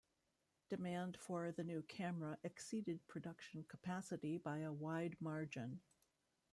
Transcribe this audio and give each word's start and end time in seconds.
Demand 0.69 1.15
for 1.19 1.51
the 1.51 1.63
new 1.63 1.83
camera 1.83 2.39
exceeded 2.43 3.05
production 3.07 3.63
capacity 3.65 4.39
by 4.39 4.57
a 4.57 4.73
wide 4.73 5.15
margin. 5.19 5.79